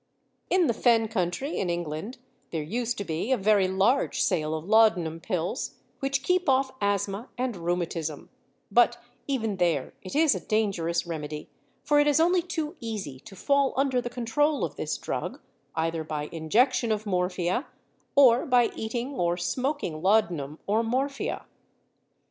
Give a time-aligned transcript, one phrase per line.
[0.49, 2.17] In the Fen country in England
[2.49, 7.29] there used to be a very large sale of laudanum pills which keep off asthma
[7.37, 8.31] and rheumatism,
[8.71, 11.51] but even there it is a dangerous remedy,
[11.83, 15.39] for it is only too easy to fall under the control of this drug
[15.75, 17.67] either by injection of morphia,
[18.15, 21.45] or by eating or smoking laudanum or morphia.